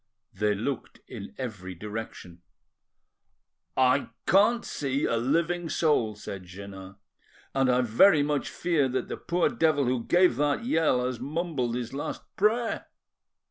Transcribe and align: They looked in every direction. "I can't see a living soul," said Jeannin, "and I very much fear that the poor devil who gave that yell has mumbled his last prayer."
They 0.33 0.55
looked 0.55 0.99
in 1.07 1.35
every 1.37 1.75
direction. 1.75 2.41
"I 3.77 4.09
can't 4.25 4.65
see 4.65 5.05
a 5.05 5.17
living 5.17 5.69
soul," 5.69 6.15
said 6.15 6.43
Jeannin, 6.45 6.95
"and 7.53 7.69
I 7.69 7.81
very 7.81 8.23
much 8.23 8.49
fear 8.49 8.89
that 8.89 9.09
the 9.09 9.17
poor 9.17 9.47
devil 9.47 9.85
who 9.85 10.03
gave 10.03 10.37
that 10.37 10.65
yell 10.65 11.05
has 11.05 11.19
mumbled 11.19 11.75
his 11.75 11.93
last 11.93 12.23
prayer." 12.35 12.87